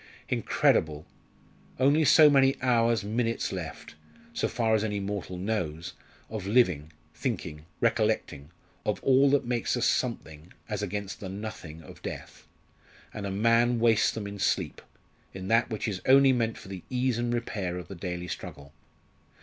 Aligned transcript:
"Incredible! 0.29 1.05
only 1.79 2.03
so 2.05 2.27
many 2.27 2.59
hours, 2.63 3.03
minutes 3.03 3.51
left 3.51 3.93
so 4.33 4.47
far 4.47 4.73
as 4.73 4.83
any 4.83 4.99
mortal 4.99 5.37
knows 5.37 5.93
of 6.27 6.47
living, 6.47 6.91
thinking, 7.13 7.67
recollecting, 7.79 8.49
of 8.83 8.99
all 9.03 9.29
that 9.29 9.45
makes 9.45 9.77
us 9.77 9.85
something 9.85 10.53
as 10.67 10.81
against 10.81 11.19
the 11.19 11.29
nothing 11.29 11.83
of 11.83 12.01
death 12.01 12.47
and 13.13 13.27
a 13.27 13.31
man 13.31 13.79
wastes 13.79 14.09
them 14.09 14.25
in 14.25 14.39
sleep, 14.39 14.81
in 15.35 15.49
that 15.49 15.69
which 15.69 15.87
is 15.87 16.01
only 16.07 16.33
meant 16.33 16.57
for 16.57 16.67
the 16.67 16.81
ease 16.89 17.19
and 17.19 17.31
repair 17.31 17.77
of 17.77 17.87
the 17.87 17.93
daily 17.93 18.27
struggle. 18.27 18.73